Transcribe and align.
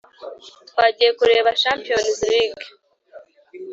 twagiye 0.69 1.11
kureba 1.19 1.49
champions 1.61 2.09
league 2.29 2.65